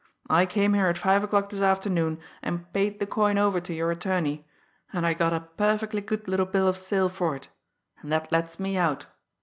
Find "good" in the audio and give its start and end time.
6.01-6.27